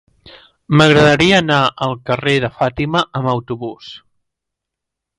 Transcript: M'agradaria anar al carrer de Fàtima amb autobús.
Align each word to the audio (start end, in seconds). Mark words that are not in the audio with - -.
M'agradaria 0.79 1.35
anar 1.43 1.59
al 1.87 1.95
carrer 2.09 2.35
de 2.47 2.51
Fàtima 2.57 3.05
amb 3.21 3.33
autobús. 3.37 3.95